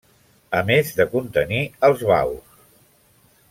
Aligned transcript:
A 0.59 0.61
més 0.69 0.89
de 1.01 1.07
contenir 1.11 1.61
els 1.91 2.03
baus. 2.13 2.59